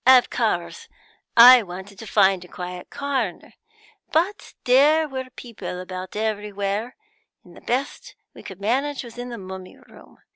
[0.07, 0.87] Of course
[1.37, 3.53] I wanted to find a quiet corner,
[4.11, 6.95] but there were people about everywhere,
[7.43, 10.17] and the best we could manage was in the mummy room.